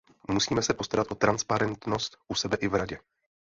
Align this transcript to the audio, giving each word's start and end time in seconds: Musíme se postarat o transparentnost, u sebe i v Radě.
Musíme 0.31 0.61
se 0.61 0.73
postarat 0.73 1.07
o 1.11 1.15
transparentnost, 1.15 2.17
u 2.27 2.35
sebe 2.35 2.57
i 2.57 2.67
v 2.67 2.75
Radě. 2.75 2.97